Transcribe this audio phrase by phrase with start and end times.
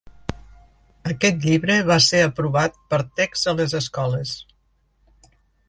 [1.09, 4.35] Aquest llibre va ser aprovat per a text a les escoles.